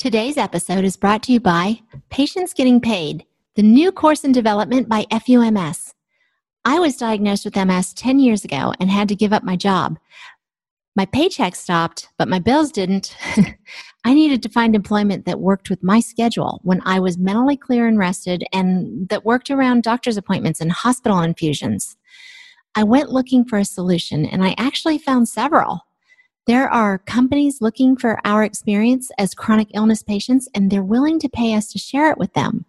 [0.00, 4.88] Today's episode is brought to you by Patients Getting Paid, the new course in development
[4.88, 5.92] by FUMS.
[6.64, 9.98] I was diagnosed with MS 10 years ago and had to give up my job.
[10.96, 13.14] My paycheck stopped, but my bills didn't.
[14.06, 17.86] I needed to find employment that worked with my schedule when I was mentally clear
[17.86, 21.98] and rested and that worked around doctor's appointments and hospital infusions.
[22.74, 25.82] I went looking for a solution and I actually found several.
[26.50, 31.28] There are companies looking for our experience as chronic illness patients, and they're willing to
[31.28, 32.64] pay us to share it with them.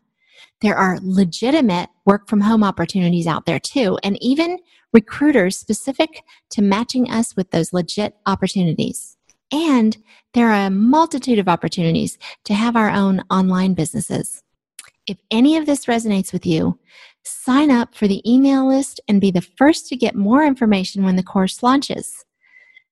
[0.61, 4.59] There are legitimate work from home opportunities out there too, and even
[4.93, 9.17] recruiters specific to matching us with those legit opportunities.
[9.51, 9.97] And
[10.35, 14.43] there are a multitude of opportunities to have our own online businesses.
[15.07, 16.77] If any of this resonates with you,
[17.23, 21.15] sign up for the email list and be the first to get more information when
[21.15, 22.25] the course launches.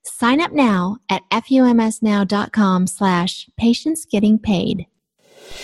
[0.04, 4.88] Sign up now at fumsnow.com slash patients getting paid.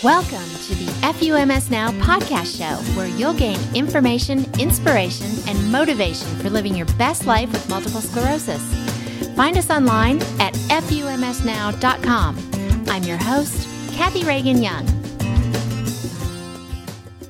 [0.03, 6.49] Welcome to the FUMS Now podcast show, where you'll gain information, inspiration, and motivation for
[6.49, 8.61] living your best life with multiple sclerosis.
[9.35, 12.37] Find us online at fumsnow.com.
[12.87, 14.85] I'm your host, Kathy Reagan Young.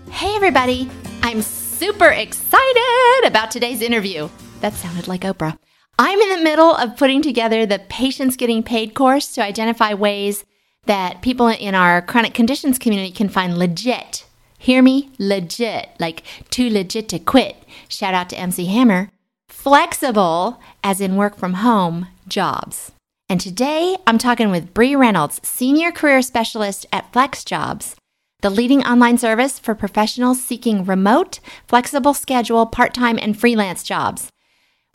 [0.10, 0.90] Hey, everybody.
[1.22, 4.30] I'm super excited about today's interview.
[4.62, 5.58] That sounded like Oprah.
[5.98, 10.44] I'm in the middle of putting together the Patients Getting Paid course to identify ways
[10.88, 14.26] that people in our chronic conditions community can find legit,
[14.58, 17.64] hear me, legit, like too legit to quit.
[17.88, 19.10] Shout out to MC Hammer.
[19.48, 22.92] Flexible, as in work from home, jobs.
[23.30, 27.96] And today I'm talking with Bree Reynolds, Senior Career Specialist at FlexJobs,
[28.42, 34.30] the leading online service for professionals seeking remote, flexible schedule, part time, and freelance jobs.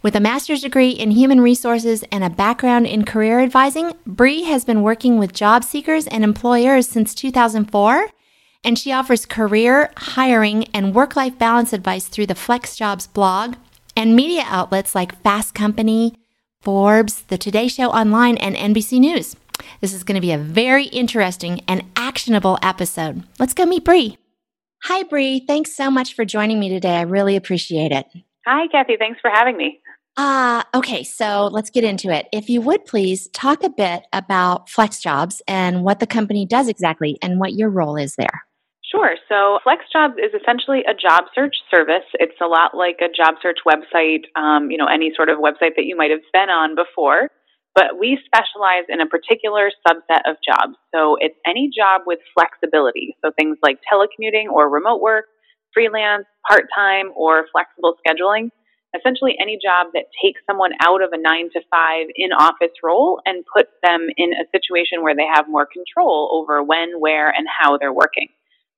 [0.03, 4.65] With a master's degree in human resources and a background in career advising, Bree has
[4.65, 8.09] been working with job seekers and employers since 2004,
[8.65, 13.57] and she offers career, hiring, and work life balance advice through the FlexJobs blog
[13.95, 16.15] and media outlets like Fast Company,
[16.63, 19.37] Forbes, The Today Show Online, and NBC News.
[19.83, 23.25] This is going to be a very interesting and actionable episode.
[23.39, 24.17] Let's go meet Bree.
[24.85, 25.45] Hi, Bree.
[25.47, 26.97] Thanks so much for joining me today.
[26.97, 28.07] I really appreciate it.
[28.47, 28.97] Hi, Kathy.
[28.99, 29.81] Thanks for having me.
[30.17, 32.27] Uh, okay, so let's get into it.
[32.33, 37.19] If you would please talk a bit about FlexJobs and what the company does exactly
[37.23, 38.45] and what your role is there.
[38.91, 39.15] Sure.
[39.29, 42.05] So FlexJobs is essentially a job search service.
[42.15, 45.77] It's a lot like a job search website, um, you know, any sort of website
[45.77, 47.31] that you might have been on before.
[47.73, 50.75] But we specialize in a particular subset of jobs.
[50.93, 53.15] So it's any job with flexibility.
[53.25, 55.27] So things like telecommuting or remote work,
[55.73, 58.51] freelance, part time, or flexible scheduling
[58.99, 63.21] essentially any job that takes someone out of a nine to five in office role
[63.25, 67.47] and puts them in a situation where they have more control over when, where, and
[67.47, 68.29] how they're working.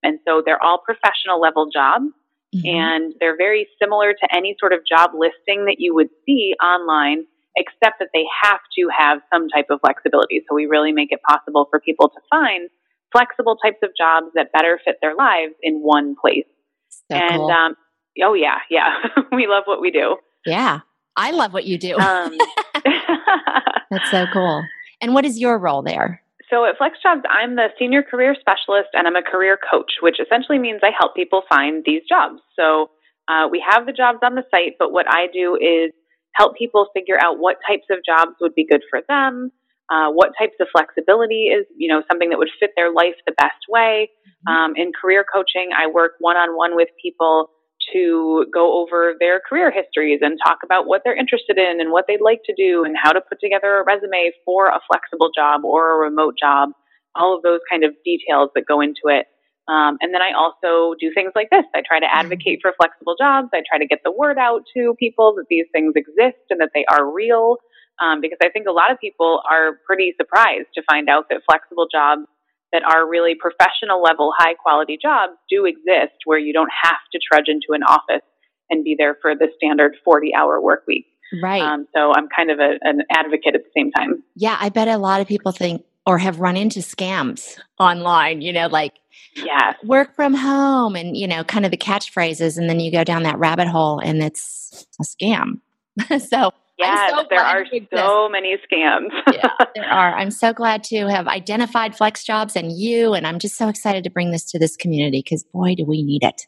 [0.03, 2.13] And so they're all professional level jobs.
[2.55, 2.69] Mm-hmm.
[2.69, 7.25] And they're very similar to any sort of job listing that you would see online,
[7.57, 10.43] except that they have to have some type of flexibility.
[10.47, 12.69] So we really make it possible for people to find
[13.11, 16.45] flexible types of jobs that better fit their lives in one place.
[17.11, 17.51] So and cool.
[17.51, 17.75] um,
[18.23, 18.95] Oh yeah, yeah.
[19.33, 20.17] we love what we do.
[20.45, 20.81] Yeah.
[21.17, 21.97] I love what you do.
[21.99, 22.37] Um,
[23.91, 24.65] That's so cool.
[25.01, 26.23] And what is your role there?
[26.51, 30.59] So at FlexJobs, I'm the senior career specialist and I'm a career coach, which essentially
[30.59, 32.41] means I help people find these jobs.
[32.57, 32.91] So
[33.29, 35.93] uh, we have the jobs on the site, but what I do is
[36.35, 39.51] help people figure out what types of jobs would be good for them,
[39.91, 43.35] uh, what types of flexibility is, you know, something that would fit their life the
[43.37, 44.11] best way.
[44.49, 44.53] Mm-hmm.
[44.53, 47.51] Um, in career coaching, I work one on one with people
[47.93, 52.07] to go over their career histories and talk about what they're interested in and what
[52.07, 55.65] they'd like to do and how to put together a resume for a flexible job
[55.65, 56.71] or a remote job,
[57.15, 59.27] all of those kind of details that go into it.
[59.69, 61.65] Um, and then I also do things like this.
[61.75, 62.19] I try to mm-hmm.
[62.19, 63.49] advocate for flexible jobs.
[63.55, 66.71] I try to get the word out to people that these things exist and that
[66.75, 67.59] they are real.
[68.03, 71.43] Um, because I think a lot of people are pretty surprised to find out that
[71.49, 72.23] flexible jobs
[72.73, 77.21] that are really professional level, high quality jobs do exist where you don't have to
[77.21, 78.25] trudge into an office
[78.71, 81.07] and be there for the standard 40 hour work week.
[81.43, 81.63] Right.
[81.63, 84.23] Um, so I'm kind of a, an advocate at the same time.
[84.35, 88.53] Yeah, I bet a lot of people think or have run into scams online, you
[88.53, 88.95] know, like
[89.37, 89.77] yes.
[89.85, 92.59] work from home and, you know, kind of the catchphrases.
[92.59, 95.61] And then you go down that rabbit hole and it's a scam.
[96.29, 97.65] so Yes, so there are
[97.95, 99.11] so many scams.
[99.33, 100.15] yeah, there are.
[100.15, 104.05] I'm so glad to have identified flex jobs and you, and I'm just so excited
[104.05, 106.47] to bring this to this community because boy, do we need it.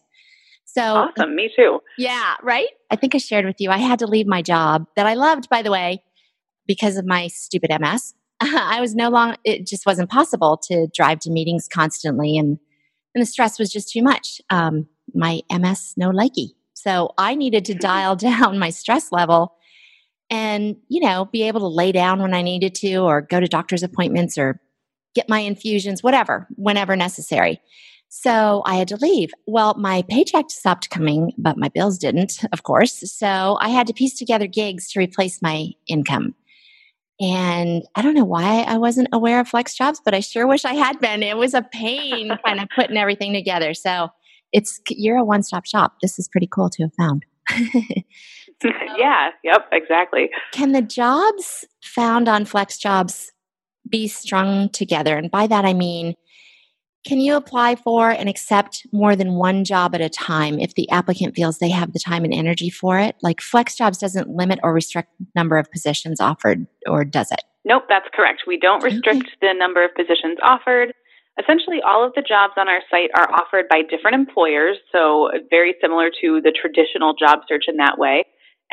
[0.65, 1.81] So awesome, me too.
[1.99, 2.69] Yeah, right.
[2.91, 3.71] I think I shared with you.
[3.71, 6.03] I had to leave my job that I loved, by the way,
[6.67, 8.15] because of my stupid MS.
[8.41, 12.37] I was no longer, it just wasn't possible to drive to meetings constantly.
[12.37, 12.59] And,
[13.15, 14.41] and the stress was just too much.
[14.51, 16.49] Um, my MS no likey.
[16.73, 19.55] So I needed to dial down my stress level
[20.35, 23.47] and, you know, be able to lay down when I needed to or go to
[23.47, 24.61] doctor's appointments or
[25.15, 27.61] get my infusions, whatever, whenever necessary.
[28.09, 29.31] So I had to leave.
[29.47, 33.13] Well, my paycheck stopped coming, but my bills didn't, of course.
[33.13, 36.35] So I had to piece together gigs to replace my income.
[37.21, 40.65] And I don't know why I wasn't aware of flex jobs, but I sure wish
[40.65, 41.23] I had been.
[41.23, 43.73] It was a pain kind of putting everything together.
[43.73, 44.09] So
[44.51, 45.95] it's you're a one-stop shop.
[46.03, 47.25] This is pretty cool to have found.
[48.99, 50.31] yeah, yep, exactly.
[50.53, 53.33] Can the jobs found on flex jobs
[53.89, 55.17] be strung together?
[55.17, 56.15] And by that I mean
[57.07, 60.89] can you apply for and accept more than one job at a time if the
[60.91, 63.17] applicant feels they have the time and energy for it?
[63.23, 67.43] Like Flex Jobs doesn't limit or restrict number of positions offered, or does it?
[67.67, 68.45] Nope, that's correct.
[68.47, 69.37] We don't restrict okay.
[69.43, 70.95] the number of positions offered.
[71.39, 75.75] Essentially, all of the jobs on our site are offered by different employers, so very
[75.83, 78.25] similar to the traditional job search in that way.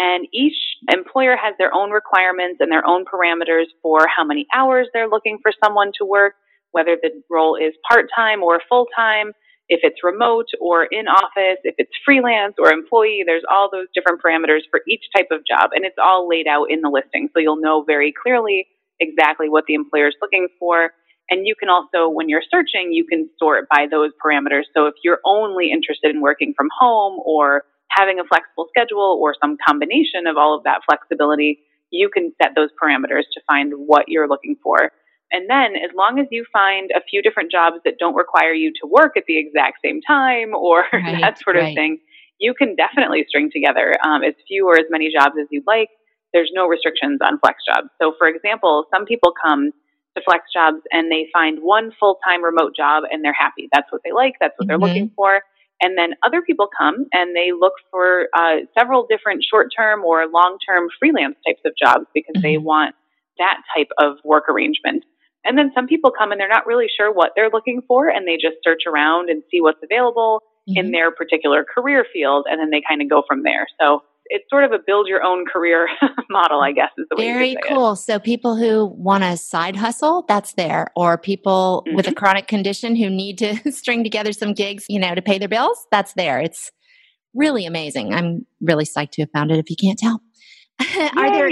[0.02, 0.58] And each
[0.92, 5.38] employer has their own requirements and their own parameters for how many hours they're looking
[5.44, 6.34] for someone to work
[6.72, 9.32] whether the role is part time or full time,
[9.70, 14.22] if it's remote or in office, if it's freelance or employee, there's all those different
[14.22, 17.30] parameters for each type of job, and it's all laid out in the listing.
[17.34, 18.68] So you'll know very clearly
[19.00, 20.92] exactly what the employer is looking for.
[21.30, 24.64] And you can also, when you're searching, you can sort by those parameters.
[24.76, 27.64] So if you're only interested in working from home or
[27.96, 31.60] having a flexible schedule or some combination of all of that flexibility,
[31.92, 34.92] you can set those parameters to find what you're looking for.
[35.32, 38.72] And then, as long as you find a few different jobs that don't require you
[38.82, 41.76] to work at the exact same time or right, that sort of right.
[41.76, 42.00] thing,
[42.40, 45.90] you can definitely string together um, as few or as many jobs as you'd like.
[46.34, 47.90] There's no restrictions on flex jobs.
[48.02, 49.72] So, for example, some people come
[50.18, 53.70] to flex jobs and they find one full time remote job and they're happy.
[53.72, 54.82] That's what they like, that's what mm-hmm.
[54.82, 55.42] they're looking for.
[55.82, 60.28] And then other people come and they look for uh, several different short term or
[60.28, 62.44] long term freelance types of jobs because mm-hmm.
[62.44, 62.96] they want
[63.40, 65.04] that type of work arrangement.
[65.44, 68.28] And then some people come and they're not really sure what they're looking for and
[68.28, 70.78] they just search around and see what's available mm-hmm.
[70.78, 73.66] in their particular career field and then they kind of go from there.
[73.80, 75.88] So it's sort of a build your own career
[76.30, 77.92] model, I guess is the way Very cool.
[77.92, 77.98] It.
[77.98, 80.88] So people who want a side hustle, that's there.
[80.96, 81.98] Or people mm-hmm.
[81.98, 82.18] with a mm-hmm.
[82.18, 85.86] chronic condition who need to string together some gigs, you know, to pay their bills,
[85.92, 86.40] that's there.
[86.40, 86.72] It's
[87.36, 88.14] really amazing.
[88.14, 90.22] I'm really psyched to have found it if you can't tell.
[91.16, 91.52] are there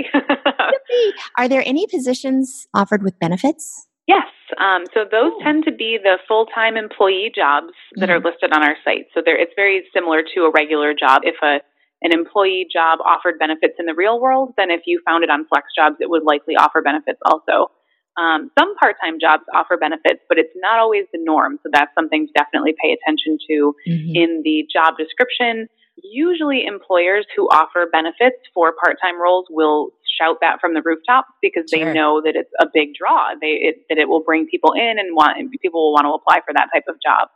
[1.37, 3.87] are there any positions offered with benefits?
[4.07, 4.25] Yes.
[4.57, 5.43] Um, so those oh.
[5.43, 8.25] tend to be the full time employee jobs that mm-hmm.
[8.25, 9.05] are listed on our site.
[9.13, 11.21] So it's very similar to a regular job.
[11.25, 11.59] If a
[12.01, 15.45] an employee job offered benefits in the real world, then if you found it on
[15.47, 17.71] Flex Jobs, it would likely offer benefits also.
[18.17, 21.59] Um, some part time jobs offer benefits, but it's not always the norm.
[21.63, 24.15] So that's something to definitely pay attention to mm-hmm.
[24.15, 25.67] in the job description
[26.03, 31.65] usually employers who offer benefits for part-time roles will shout that from the rooftops because
[31.69, 31.85] sure.
[31.85, 33.33] they know that it's a big draw.
[33.39, 36.13] They it, that it will bring people in and want and people will want to
[36.13, 37.29] apply for that type of job.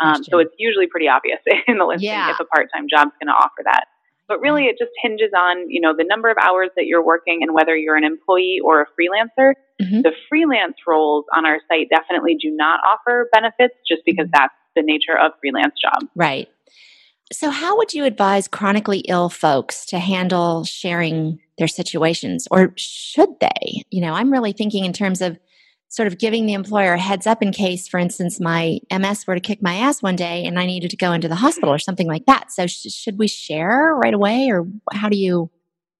[0.00, 2.30] Um, so it's usually pretty obvious in the listing yeah.
[2.30, 3.84] if a part-time job is going to offer that.
[4.28, 7.40] But really, it just hinges on you know the number of hours that you're working
[7.42, 9.54] and whether you're an employee or a freelancer.
[9.80, 10.02] Mm-hmm.
[10.02, 14.42] The freelance roles on our site definitely do not offer benefits just because mm-hmm.
[14.42, 16.06] that's the nature of freelance jobs.
[16.14, 16.48] Right.
[17.32, 23.40] So, how would you advise chronically ill folks to handle sharing their situations, or should
[23.40, 23.82] they?
[23.90, 25.38] You know, I'm really thinking in terms of
[25.96, 29.34] sort of giving the employer a heads up in case, for instance, my MS were
[29.34, 31.78] to kick my ass one day and I needed to go into the hospital or
[31.78, 32.52] something like that.
[32.52, 35.50] So, sh- should we share right away, or how do you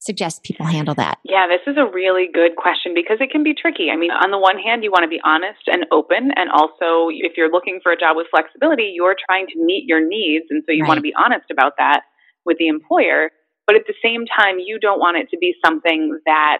[0.00, 1.18] suggest people handle that?
[1.24, 3.88] Yeah, this is a really good question because it can be tricky.
[3.90, 6.30] I mean, on the one hand, you want to be honest and open.
[6.36, 10.06] And also, if you're looking for a job with flexibility, you're trying to meet your
[10.06, 10.44] needs.
[10.50, 10.88] And so you right.
[10.88, 12.02] want to be honest about that
[12.44, 13.30] with the employer.
[13.66, 16.58] But at the same time, you don't want it to be something that,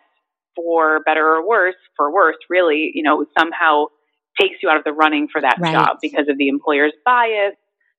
[0.57, 3.87] for better or worse, for worse, really, you know, somehow
[4.41, 5.73] takes you out of the running for that right.
[5.73, 7.55] job because of the employer's bias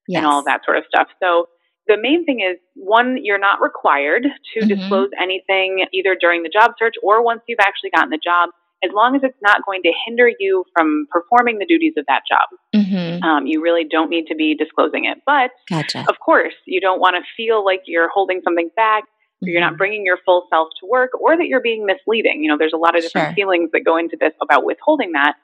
[0.07, 0.17] yes.
[0.17, 1.07] and all that sort of stuff.
[1.21, 1.47] So
[1.87, 4.67] the main thing is one, you're not required to mm-hmm.
[4.67, 8.49] disclose anything either during the job search or once you've actually gotten the job,
[8.83, 12.21] as long as it's not going to hinder you from performing the duties of that
[12.29, 12.47] job.
[12.75, 13.23] Mm-hmm.
[13.23, 15.19] Um, you really don't need to be disclosing it.
[15.25, 16.05] But gotcha.
[16.07, 19.05] of course, you don't want to feel like you're holding something back.
[19.37, 19.49] Mm-hmm.
[19.49, 19.77] You're not mm-hmm.
[19.77, 22.43] bringing your full self to work, or that you're being misleading.
[22.43, 23.35] You know, there's a lot of different sure.
[23.35, 25.35] feelings that go into this about withholding that.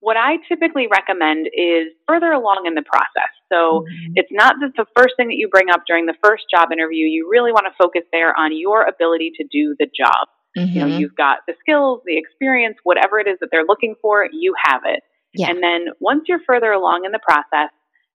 [0.00, 3.30] What I typically recommend is further along in the process.
[3.52, 4.12] So mm-hmm.
[4.16, 7.06] it's not that the first thing that you bring up during the first job interview.
[7.06, 10.26] You really want to focus there on your ability to do the job.
[10.58, 10.72] Mm-hmm.
[10.74, 11.00] You know, mm-hmm.
[11.00, 14.82] you've got the skills, the experience, whatever it is that they're looking for, you have
[14.84, 15.04] it.
[15.34, 15.48] Yeah.
[15.48, 17.70] And then once you're further along in the process,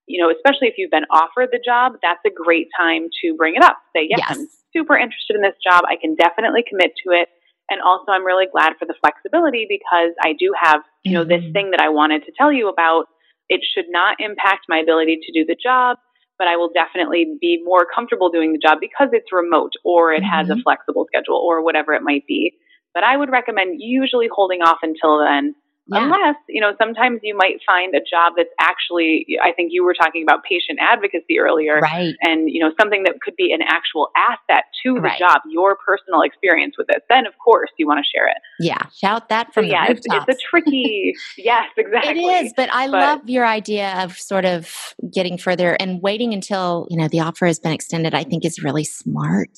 [0.07, 3.55] you know, especially if you've been offered the job, that's a great time to bring
[3.55, 3.77] it up.
[3.95, 4.37] Say, yes, yes.
[4.37, 5.83] I'm super interested in this job.
[5.87, 7.29] I can definitely commit to it.
[7.69, 11.43] And also, I'm really glad for the flexibility because I do have, you know, mm-hmm.
[11.43, 13.05] this thing that I wanted to tell you about.
[13.49, 15.97] It should not impact my ability to do the job
[16.37, 20.21] but I will definitely be more comfortable doing the job because it's remote or it
[20.21, 20.29] mm-hmm.
[20.29, 20.61] has a mm-hmm.
[20.61, 22.53] flexible schedule or whatever it might be.
[22.93, 25.55] But I would recommend usually holding off until then
[25.89, 26.03] yeah.
[26.03, 29.93] Unless, you know, sometimes you might find a job that's actually, I think you were
[29.93, 31.79] talking about patient advocacy earlier.
[31.79, 32.15] Right.
[32.21, 35.19] And, you know, something that could be an actual asset to the right.
[35.19, 37.03] job, your personal experience with it.
[37.09, 38.37] Then, of course, you want to share it.
[38.59, 38.81] Yeah.
[38.93, 42.25] Shout that from so, yeah, it's, it's, a tricky, yes, exactly.
[42.25, 42.53] It is.
[42.55, 46.97] But I but, love your idea of sort of getting further and waiting until, you
[46.97, 49.57] know, the offer has been extended, I think is really smart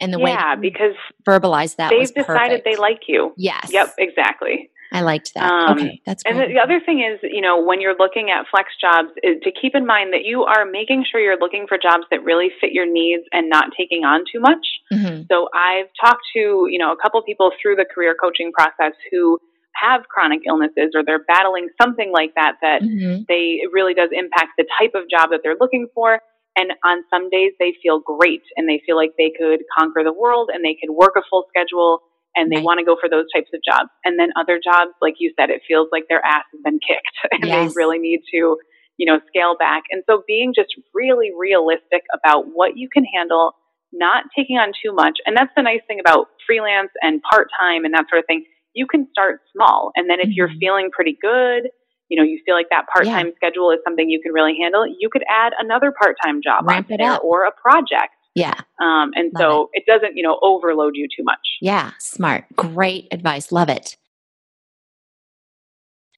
[0.00, 0.94] and the yeah, way because
[1.26, 3.32] verbalize that they've decided they like you.
[3.36, 3.70] Yes.
[3.72, 3.94] Yep.
[3.98, 4.70] Exactly.
[4.94, 5.50] I liked that.
[5.50, 6.38] Um, okay, that's great.
[6.38, 9.42] And the, the, other thing is, you know, when you're looking at flex jobs, is
[9.42, 12.54] to keep in mind that you are making sure you're looking for jobs that really
[12.60, 14.62] fit your needs and not taking on too much.
[14.92, 15.22] Mm-hmm.
[15.26, 19.40] So I've talked to, you know, a couple people through the career coaching process who
[19.74, 23.26] have chronic illnesses or they're battling something like that that mm-hmm.
[23.26, 26.20] they it really does impact the type of job that they're looking for.
[26.54, 30.14] And on some days they feel great and they feel like they could conquer the
[30.14, 31.98] world and they could work a full schedule
[32.34, 32.64] and they right.
[32.64, 33.90] want to go for those types of jobs.
[34.04, 37.16] And then other jobs, like you said, it feels like their ass has been kicked
[37.30, 37.72] and yes.
[37.72, 38.58] they really need to,
[38.96, 39.84] you know, scale back.
[39.90, 43.52] And so being just really realistic about what you can handle,
[43.92, 45.18] not taking on too much.
[45.26, 48.44] And that's the nice thing about freelance and part time and that sort of thing.
[48.74, 49.92] You can start small.
[49.94, 50.32] And then if mm-hmm.
[50.34, 51.70] you're feeling pretty good,
[52.08, 53.32] you know, you feel like that part time yeah.
[53.36, 56.90] schedule is something you can really handle, you could add another part time job Ramp
[56.90, 57.22] it up.
[57.22, 58.54] or a project yeah.
[58.80, 59.82] Um, and Love so it.
[59.82, 61.38] it doesn't, you know, overload you too much.
[61.60, 61.92] Yeah.
[61.98, 62.44] Smart.
[62.56, 63.52] Great advice.
[63.52, 63.96] Love it.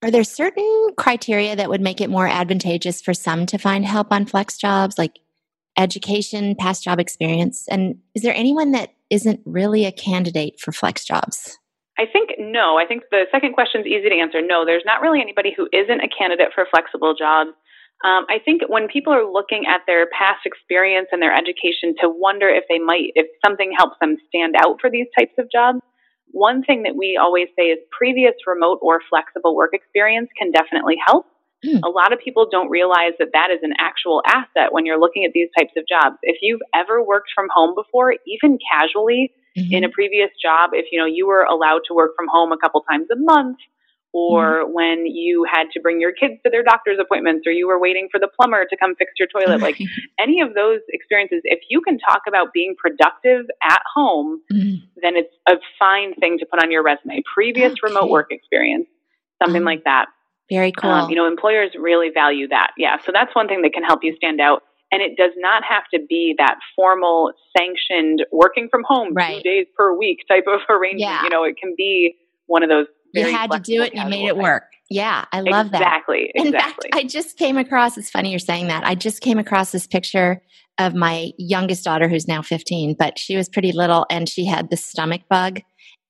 [0.02, 4.12] Are there certain criteria that would make it more advantageous for some to find help
[4.12, 5.18] on flex jobs, like
[5.76, 7.66] education, past job experience?
[7.68, 11.58] And is there anyone that isn't really a candidate for flex jobs?
[11.98, 12.76] I think no.
[12.78, 14.42] I think the second question is easy to answer.
[14.42, 17.50] No, there's not really anybody who isn't a candidate for flexible jobs.
[18.06, 22.06] Um, I think when people are looking at their past experience and their education to
[22.08, 25.80] wonder if they might, if something helps them stand out for these types of jobs,
[26.30, 30.94] one thing that we always say is previous remote or flexible work experience can definitely
[31.04, 31.26] help.
[31.66, 31.80] Mm.
[31.82, 35.24] A lot of people don't realize that that is an actual asset when you're looking
[35.24, 36.16] at these types of jobs.
[36.22, 39.74] If you've ever worked from home before, even casually mm-hmm.
[39.74, 42.58] in a previous job, if you know you were allowed to work from home a
[42.58, 43.58] couple times a month
[44.16, 44.72] or mm-hmm.
[44.72, 48.08] when you had to bring your kids to their doctor's appointments or you were waiting
[48.10, 49.78] for the plumber to come fix your toilet like
[50.18, 54.76] any of those experiences if you can talk about being productive at home mm-hmm.
[55.02, 57.80] then it's a fine thing to put on your resume previous okay.
[57.82, 58.86] remote work experience
[59.42, 60.06] something um, like that
[60.48, 63.74] very cool um, you know employers really value that yeah so that's one thing that
[63.74, 68.24] can help you stand out and it does not have to be that formal sanctioned
[68.32, 69.36] working from home right.
[69.36, 71.22] two days per week type of arrangement yeah.
[71.22, 74.08] you know it can be one of those you had to do it and you
[74.08, 74.64] made it work.
[74.88, 76.46] Yeah, I love exactly, that.
[76.46, 76.46] Exactly.
[76.46, 78.86] In fact, I just came across, it's funny you're saying that.
[78.86, 80.40] I just came across this picture
[80.78, 84.70] of my youngest daughter who's now 15, but she was pretty little and she had
[84.70, 85.60] the stomach bug.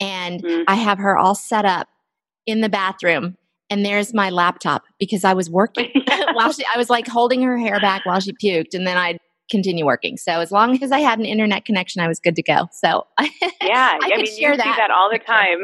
[0.00, 0.62] And mm-hmm.
[0.68, 1.88] I have her all set up
[2.46, 3.36] in the bathroom.
[3.68, 5.90] And there's my laptop because I was working
[6.34, 8.74] while she, I was like holding her hair back while she puked.
[8.74, 9.18] And then I'd
[9.50, 10.16] continue working.
[10.16, 12.68] So as long as I had an internet connection, I was good to go.
[12.72, 14.62] So yeah, I, I mean, you that.
[14.62, 15.58] see that all the time.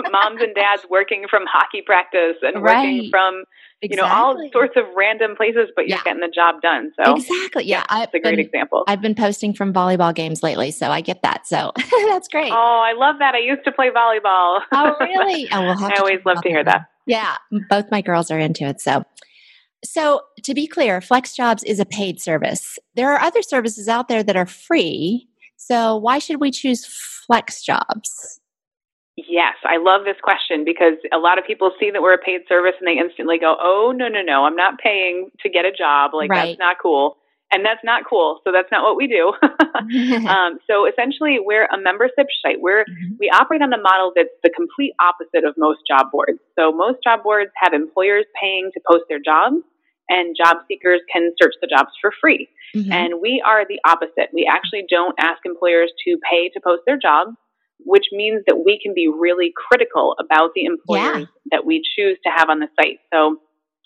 [0.10, 2.84] Moms and dads working from hockey practice and right.
[2.84, 3.44] working from
[3.82, 3.96] Exactly.
[3.96, 6.04] you know all sorts of random places but you're yeah.
[6.04, 9.14] getting the job done so exactly yeah, yeah it's a great been, example i've been
[9.14, 11.72] posting from volleyball games lately so i get that so
[12.08, 15.84] that's great oh i love that i used to play volleyball oh really oh we'll
[15.84, 17.36] i always love to hear that yeah
[17.68, 19.04] both my girls are into it so
[19.88, 22.78] so, to be clear, FlexJobs is a paid service.
[22.94, 25.28] There are other services out there that are free.
[25.56, 26.86] So, why should we choose
[27.30, 28.38] FlexJobs?
[29.16, 32.42] Yes, I love this question because a lot of people see that we're a paid
[32.48, 35.72] service and they instantly go, "Oh, no, no, no, I'm not paying to get a
[35.72, 36.12] job.
[36.12, 36.48] Like right.
[36.48, 37.16] that's not cool."
[37.52, 38.40] And that's not cool.
[38.44, 39.32] So that's not what we do.
[40.28, 42.60] um, so essentially, we're a membership site.
[42.60, 43.16] We're mm-hmm.
[43.18, 46.38] we operate on a model that's the complete opposite of most job boards.
[46.58, 49.62] So most job boards have employers paying to post their jobs,
[50.08, 52.48] and job seekers can search the jobs for free.
[52.74, 52.92] Mm-hmm.
[52.92, 54.30] And we are the opposite.
[54.32, 57.36] We actually don't ask employers to pay to post their jobs,
[57.84, 61.58] which means that we can be really critical about the employers yeah.
[61.58, 62.98] that we choose to have on the site.
[63.12, 63.40] So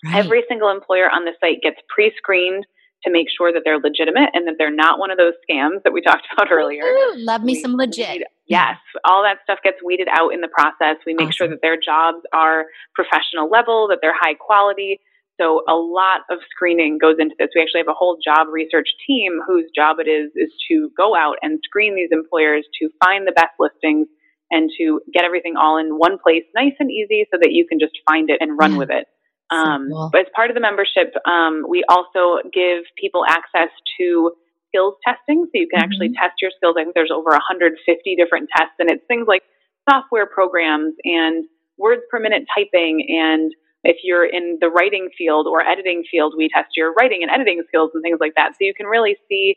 [0.05, 0.15] right.
[0.15, 2.65] every single employer on the site gets pre screened
[3.03, 5.93] to make sure that they're legitimate and that they're not one of those scams that
[5.93, 6.83] we talked about earlier.
[7.15, 8.23] Love me we some legit.
[8.47, 10.97] yes, all that stuff gets weeded out in the process.
[11.05, 11.31] We make awesome.
[11.33, 14.99] sure that their jobs are professional level, that they're high quality.
[15.41, 17.49] So a lot of screening goes into this.
[17.55, 21.15] We actually have a whole job research team whose job it is is to go
[21.15, 24.07] out and screen these employers to find the best listings
[24.51, 27.79] and to get everything all in one place, nice and easy, so that you can
[27.79, 29.07] just find it and run with it.
[29.49, 30.09] Um, so cool.
[30.11, 34.31] But as part of the membership, um, we also give people access to
[34.67, 35.47] skills testing.
[35.47, 35.91] So you can mm-hmm.
[35.91, 36.75] actually test your skills.
[36.77, 37.79] I think there's over 150
[38.15, 39.43] different tests, and it's things like
[39.89, 41.45] software programs and
[41.77, 43.07] words per minute typing.
[43.09, 43.51] And
[43.83, 47.63] if you're in the writing field or editing field, we test your writing and editing
[47.67, 48.51] skills and things like that.
[48.53, 49.55] So you can really see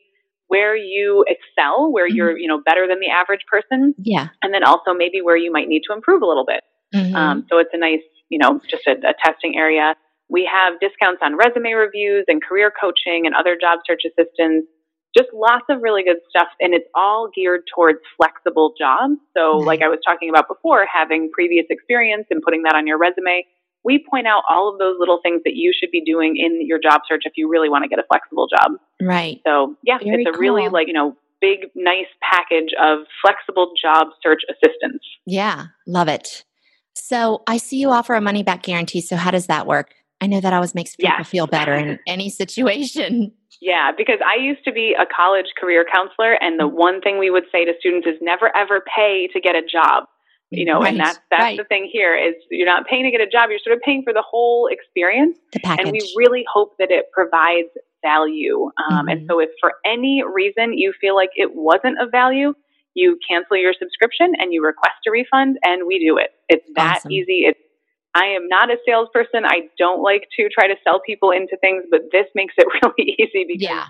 [0.49, 2.16] where you excel, where mm-hmm.
[2.16, 3.95] you're, you know, better than the average person.
[3.99, 4.28] Yeah.
[4.43, 6.62] And then also maybe where you might need to improve a little bit.
[6.95, 7.14] Mm-hmm.
[7.14, 9.95] Um, so it's a nice you know, just a, a testing area.
[10.28, 14.66] We have discounts on resume reviews and career coaching and other job search assistance.
[15.16, 16.49] Just lots of really good stuff.
[16.59, 19.14] And it's all geared towards flexible jobs.
[19.37, 22.99] So, like I was talking about before, having previous experience and putting that on your
[22.99, 23.47] resume,
[23.84, 26.78] we point out all of those little things that you should be doing in your
[26.78, 28.72] job search if you really want to get a flexible job.
[29.00, 29.40] Right.
[29.46, 30.40] So, yeah, Very it's a cool.
[30.40, 35.02] really like, you know, big, nice package of flexible job search assistance.
[35.26, 36.44] Yeah, love it.
[36.94, 39.00] So I see you offer a money back guarantee.
[39.00, 39.94] So how does that work?
[40.20, 41.28] I know that always makes people yes.
[41.28, 43.32] feel better in any situation.
[43.60, 46.76] Yeah, because I used to be a college career counselor, and the mm-hmm.
[46.76, 50.04] one thing we would say to students is never ever pay to get a job.
[50.56, 51.58] You know, right, and that's that's right.
[51.58, 54.02] the thing here is you're not paying to get a job; you're sort of paying
[54.02, 55.38] for the whole experience.
[55.52, 55.87] The package.
[55.87, 57.68] And we really hope that it provides
[58.02, 58.64] value.
[58.64, 59.08] Um, mm-hmm.
[59.08, 62.54] And so, if for any reason you feel like it wasn't of value,
[62.94, 66.30] you cancel your subscription and you request a refund and we do it.
[66.49, 67.11] It's that awesome.
[67.11, 67.44] easy.
[67.46, 67.58] It's
[68.14, 69.44] I am not a salesperson.
[69.44, 73.16] I don't like to try to sell people into things, but this makes it really
[73.18, 73.87] easy because yeah.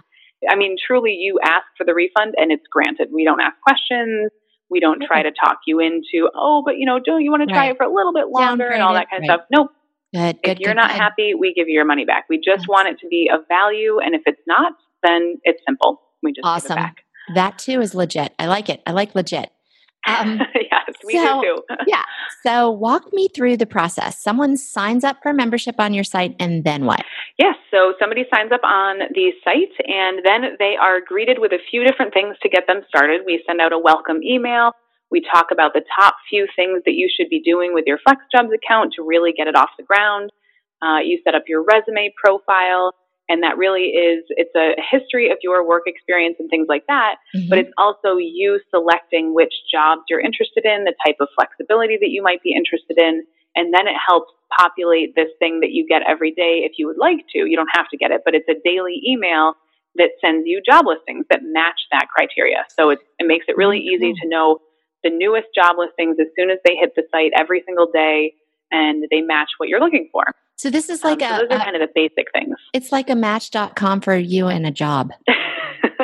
[0.49, 3.09] I mean truly you ask for the refund and it's granted.
[3.13, 4.31] We don't ask questions.
[4.71, 7.53] We don't try to talk you into, oh, but you know, don't you want to
[7.53, 7.71] try right.
[7.73, 9.37] it for a little bit longer and all that kind of right.
[9.37, 9.47] stuff?
[9.51, 9.71] Nope.
[10.15, 12.27] Good, good, if you're good, not happy, we give you your money back.
[12.29, 16.01] We just want it to be of value, and if it's not, then it's simple.
[16.23, 16.69] We just awesome.
[16.69, 16.97] give it back.
[17.35, 18.33] That too is legit.
[18.39, 18.81] I like it.
[18.87, 19.51] I like legit.
[20.07, 21.77] Um, yes, we so, do too.
[21.87, 22.03] yeah.
[22.43, 24.23] So walk me through the process.
[24.23, 27.03] Someone signs up for membership on your site, and then what?
[27.39, 27.57] Yes.
[27.71, 31.85] So somebody signs up on the site, and then they are greeted with a few
[31.85, 33.23] different things to get them started.
[33.27, 34.73] We send out a welcome email.
[35.11, 38.55] We talk about the top few things that you should be doing with your FlexJobs
[38.55, 40.31] account to really get it off the ground.
[40.81, 42.93] Uh, you set up your resume profile.
[43.27, 47.17] And that really is, it's a history of your work experience and things like that.
[47.35, 47.49] Mm-hmm.
[47.49, 52.11] But it's also you selecting which jobs you're interested in, the type of flexibility that
[52.11, 53.25] you might be interested in.
[53.57, 56.99] And then it helps populate this thing that you get every day if you would
[56.99, 57.47] like to.
[57.47, 59.55] You don't have to get it, but it's a daily email
[59.97, 62.65] that sends you job listings that match that criteria.
[62.77, 64.59] So it, it makes it really easy to know
[65.05, 68.35] the newest job listings as soon as they hit the site every single day
[68.73, 70.25] and they match what you're looking for.
[70.57, 72.57] So this is like um, a, so those are kind of the basic things.
[72.73, 75.13] It's like a match.com for you and a job.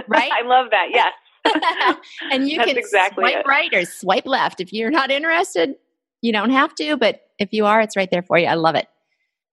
[0.09, 0.31] right?
[0.33, 0.89] I love that.
[0.91, 1.13] Yes.
[2.31, 3.49] and you can exactly swipe it.
[3.49, 4.61] right or swipe left.
[4.61, 5.77] If you're not interested,
[6.23, 8.47] you don't have to, but if you are, it's right there for you.
[8.47, 8.87] I love it.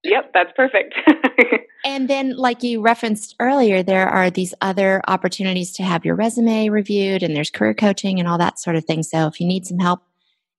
[0.04, 0.94] Yep, that's perfect.
[1.86, 6.70] and then, like you referenced earlier, there are these other opportunities to have your resume
[6.70, 9.04] reviewed, and there's career coaching and all that sort of thing.
[9.04, 10.02] So, if you need some help,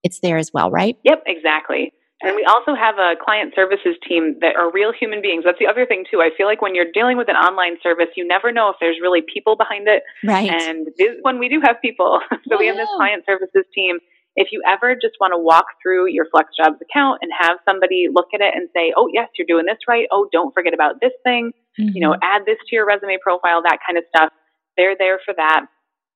[0.02, 0.98] it's there as well, right?
[1.04, 1.92] Yep, exactly.
[2.20, 5.44] And we also have a client services team that are real human beings.
[5.44, 6.20] That's the other thing too.
[6.20, 8.96] I feel like when you're dealing with an online service, you never know if there's
[9.00, 10.02] really people behind it.
[10.24, 10.50] Right.
[10.50, 12.18] And this, when we do have people,
[12.48, 13.98] so we have this client services team.
[14.38, 18.28] If you ever just want to walk through your FlexJobs account and have somebody look
[18.32, 20.06] at it and say, "Oh, yes, you're doing this right.
[20.10, 21.52] Oh, don't forget about this thing.
[21.78, 21.90] Mm-hmm.
[21.94, 24.32] You know, add this to your resume profile, that kind of stuff."
[24.76, 25.66] They're there for that.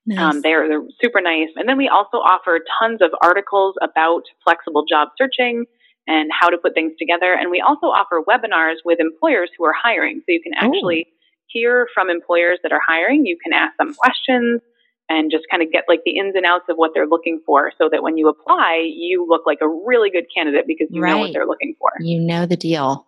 [0.07, 0.19] Nice.
[0.19, 1.49] Um, they're, they're super nice.
[1.57, 5.65] And then we also offer tons of articles about flexible job searching
[6.07, 7.35] and how to put things together.
[7.35, 10.21] And we also offer webinars with employers who are hiring.
[10.21, 11.13] So you can actually Ooh.
[11.47, 13.27] hear from employers that are hiring.
[13.27, 14.61] You can ask them questions
[15.09, 17.73] and just kind of get like the ins and outs of what they're looking for
[17.79, 21.11] so that when you apply, you look like a really good candidate because you right.
[21.11, 21.91] know what they're looking for.
[22.01, 23.07] You know the deal.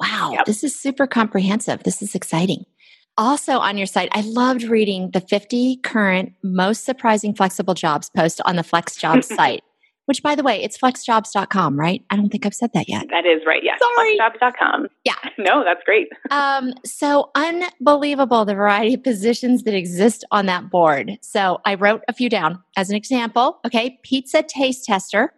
[0.00, 0.46] Wow, yep.
[0.46, 1.82] this is super comprehensive.
[1.82, 2.64] This is exciting.
[3.16, 8.40] Also, on your site, I loved reading the 50 current most surprising flexible jobs post
[8.44, 9.62] on the Flex Jobs site
[10.08, 12.02] which by the way, it's flexjobs.com, right?
[12.08, 13.08] I don't think I've said that yet.
[13.10, 13.60] That is right.
[13.62, 13.78] Yes.
[13.78, 14.18] Sorry.
[14.18, 14.86] Flexjobs.com.
[15.04, 15.14] Yeah.
[15.38, 16.08] No, that's great.
[16.30, 21.18] um, so unbelievable the variety of positions that exist on that board.
[21.20, 23.58] So I wrote a few down as an example.
[23.66, 23.98] Okay.
[24.02, 25.32] Pizza taste tester,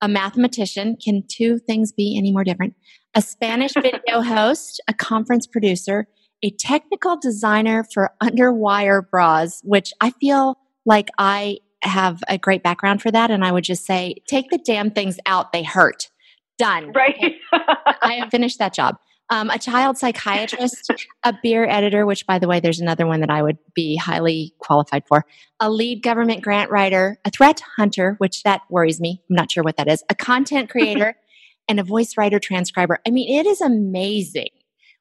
[0.00, 0.96] a mathematician.
[0.96, 2.74] Can two things be any more different?
[3.14, 6.06] A Spanish video host, a conference producer,
[6.42, 13.02] a technical designer for underwire bras, which I feel like I have a great background
[13.02, 13.30] for that.
[13.30, 15.52] And I would just say, take the damn things out.
[15.52, 16.10] They hurt.
[16.58, 16.92] Done.
[16.92, 17.34] Right.
[17.52, 18.96] I have finished that job.
[19.30, 20.90] Um, a child psychiatrist,
[21.24, 24.54] a beer editor, which by the way, there's another one that I would be highly
[24.58, 25.24] qualified for,
[25.58, 29.22] a lead government grant writer, a threat hunter, which that worries me.
[29.30, 31.16] I'm not sure what that is, a content creator,
[31.68, 33.00] and a voice writer transcriber.
[33.06, 34.50] I mean, it is amazing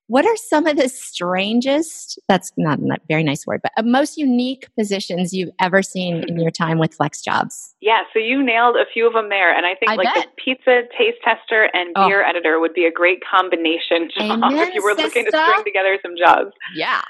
[0.07, 4.17] what are some of the strangest, that's not a very nice word, but uh, most
[4.17, 7.73] unique positions you've ever seen in your time with Flex Jobs?
[7.81, 9.55] Yeah, so you nailed a few of them there.
[9.55, 10.27] And I think I like bet.
[10.35, 12.07] the pizza taste tester and Oh.
[12.07, 15.63] beer editor would be a great combination job Amen, if you were looking to string
[15.65, 16.51] together some jobs.
[16.75, 17.01] Yeah.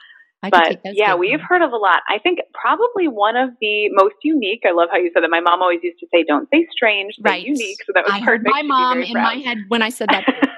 [0.43, 2.01] I But yeah, we've heard of a lot.
[2.09, 4.63] I think probably one of the most unique.
[4.67, 5.29] I love how you said that.
[5.29, 7.45] My mom always used to say, "Don't say strange, say Right.
[7.45, 8.53] unique." So that was I heard perfect.
[8.53, 9.23] my mom in proud.
[9.23, 10.25] my head when I said that.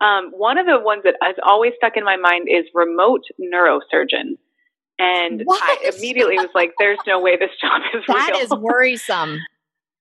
[0.00, 4.38] Um, one of the ones that has always stuck in my mind is remote neurosurgeon.
[4.98, 5.62] And What?
[5.62, 8.40] I immediately was like, there's no way this job is that real.
[8.40, 9.40] is worrisome.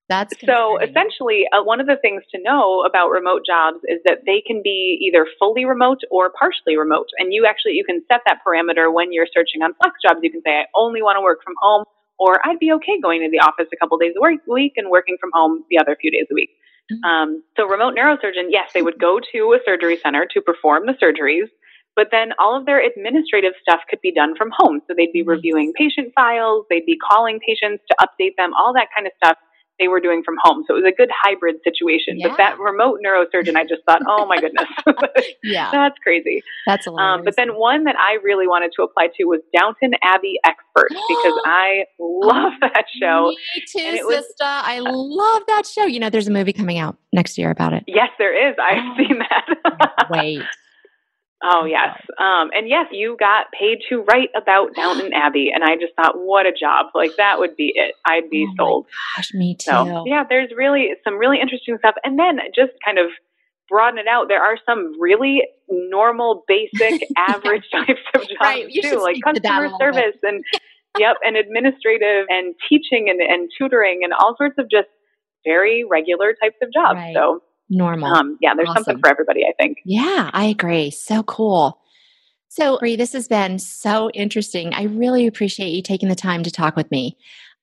[0.09, 4.25] That's so essentially, uh, one of the things to know about remote jobs is that
[4.25, 7.05] they can be either fully remote or partially remote.
[7.19, 10.19] And you actually, you can set that parameter when you're searching on flex jobs.
[10.23, 11.85] You can say, I only want to work from home,
[12.17, 15.17] or I'd be okay going to the office a couple days a week and working
[15.21, 16.49] from home the other few days a week.
[16.91, 17.03] Mhm.
[17.05, 20.93] Um, so remote neurosurgeon, yes, they would go to a surgery center to perform the
[20.93, 21.49] surgeries,
[21.95, 24.81] but then all of their administrative stuff could be done from home.
[24.87, 28.87] So they'd be reviewing patient files, they'd be calling patients to update them, all that
[28.95, 29.37] kind of stuff
[29.79, 30.63] they were doing from home.
[30.67, 32.19] So it was a good hybrid situation.
[32.19, 32.29] Yeah.
[32.29, 34.67] But that remote neurosurgeon, I just thought, oh my goodness,
[35.43, 36.43] yeah, that's crazy.
[36.65, 36.91] that's a.
[36.91, 40.89] Um, but then one that I really wanted to apply to was Downton Abbey Expert
[40.89, 43.29] because I love that show.
[43.55, 44.43] Me too, and it was- sister.
[44.43, 45.85] I love that show.
[45.85, 47.83] You know, there's a movie coming out next year about it.
[47.87, 48.55] Yes, there is.
[48.61, 48.95] I've Oh.
[48.97, 50.05] seen that.
[50.09, 50.41] Wait.
[51.41, 55.75] Oh yes, um, and yes, you got paid to write about Downton Abbey, and I
[55.75, 56.87] just thought, what a job!
[56.93, 57.95] Like that would be it.
[58.05, 58.87] I'd be Oh sold.
[59.15, 59.71] Gosh, me too.
[59.71, 63.07] So yeah, there's really some really interesting stuff, and then just kind of
[63.69, 64.27] broaden it out.
[64.27, 69.69] There are some really normal, basic, average types of jobs Right, too, like to customer
[69.79, 70.43] service and
[70.99, 74.87] yep, and administrative and teaching and, and tutoring and all sorts of just
[75.45, 76.97] very regular types of jobs.
[76.97, 77.15] Right.
[77.15, 78.13] So Normal.
[78.13, 78.83] um, yeah, there's Awesome.
[78.83, 79.43] something for everybody.
[79.45, 79.77] I think.
[79.85, 80.89] Yeah, I agree.
[80.91, 81.79] So cool.
[82.47, 84.73] So, Bree, this has been so interesting.
[84.73, 87.15] I really appreciate you taking the time to talk with me.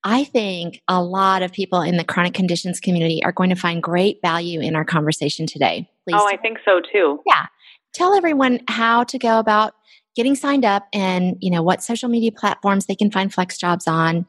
[0.03, 3.83] I think a lot of people in the chronic conditions community are going to find
[3.83, 5.89] great value in our conversation today.
[6.07, 7.19] Please Oh, I think so too.
[7.25, 7.47] Yeah.
[7.93, 9.73] Tell everyone how to go about
[10.15, 13.87] getting signed up and, you know, what social media platforms they can find Flex Jobs
[13.87, 14.25] on.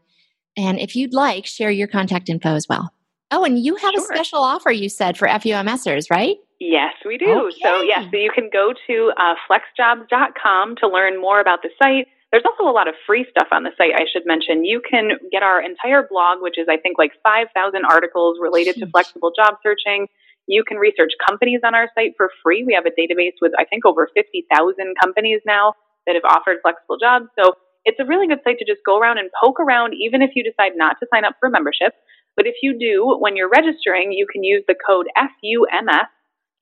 [0.57, 2.93] And if you'd like, share your contact info as well.
[3.31, 6.37] Oh, and you have a special offer you said for FUMSers, right?
[6.61, 7.51] Yes, we do.
[7.63, 7.87] So, Okay.
[7.87, 12.09] yes, so you can go to uh, flexjobs.com to learn more about the site.
[12.33, 14.65] There's also a lot of free stuff on the site, I should mention.
[14.65, 18.87] You can get our entire blog, which is, I think, like 5,000 articles related to
[18.91, 20.09] flexible job searching.
[20.47, 22.65] You can research companies on our site for free.
[22.65, 25.75] We have a database with, I think, over 50,000 companies now
[26.07, 27.27] that have offered flexible jobs.
[27.39, 27.53] So,
[27.85, 30.43] it's a really good site to just go around and poke around, even if you
[30.45, 31.95] decide not to sign up for membership.
[32.39, 36.07] But if you do, when you're registering, you can use the code FUMS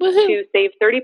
[0.03, 0.27] Woohoo.
[0.27, 1.03] to save 30%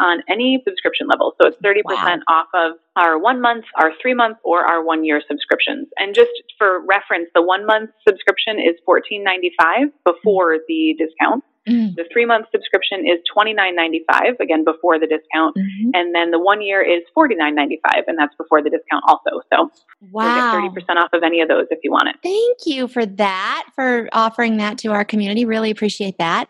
[0.00, 1.36] on any subscription level.
[1.40, 5.22] So it's 30% off of our one month, our three month, or our one year
[5.28, 5.86] subscriptions.
[5.96, 11.44] And just for reference, the one month subscription is $14.95 before the discount.
[11.68, 11.94] Mm.
[11.94, 15.56] The three month subscription is $29.95, again, before the discount.
[15.56, 15.90] Mhm.
[15.94, 19.42] And then the one year is $49.95, and that's before the discount also.
[19.52, 19.70] So
[20.10, 20.52] Wow.
[20.52, 22.16] 30% off of any of those if you want it.
[22.22, 25.44] Thank you for that, for offering that to our community.
[25.44, 26.48] Really appreciate that.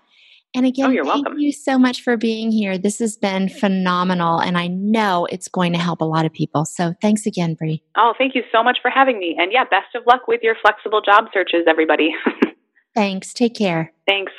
[0.55, 1.38] And again, Oh, you're thank welcome.
[1.38, 2.77] you so much for being here.
[2.79, 6.64] This has been phenomenal, and I know it's going to help a lot of people.
[6.64, 7.83] So thanks again, Bree.
[7.96, 9.37] Oh, thank you so much for having me.
[9.38, 12.14] And yeah, best of luck with your flexible job searches, everybody.
[12.96, 13.33] Thanks.
[13.33, 13.92] Take care.
[14.09, 14.33] Thanks.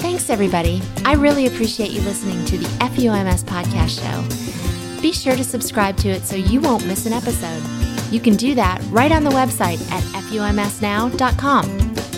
[0.00, 0.82] Thanks, everybody.
[1.04, 5.02] I really appreciate you listening to the FUMS podcast show.
[5.02, 7.62] Be sure to subscribe to it so you won't miss an episode.
[8.10, 11.68] You can do that right on the website at FUMSnow.com.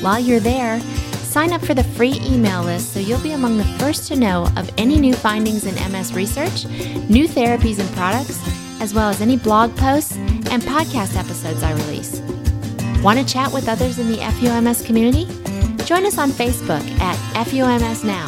[0.03, 3.65] While you're there, sign up for the free email list so you'll be among the
[3.79, 6.67] first to know of any new findings in MS research,
[7.09, 8.39] new therapies and products,
[8.81, 12.21] as well as any blog posts and podcast episodes I release.
[13.03, 15.27] Want to chat with others in the FUMS community?
[15.89, 18.27] Join us on Facebook at FUMS Now.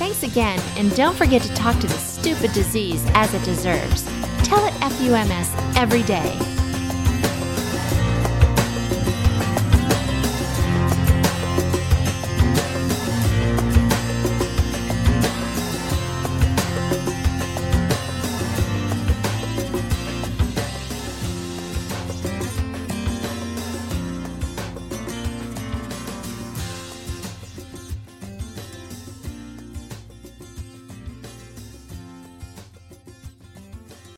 [0.00, 4.02] Thanks again, and don't forget to talk to the stupid disease as it deserves.
[4.42, 6.36] Tell it FUMS every day.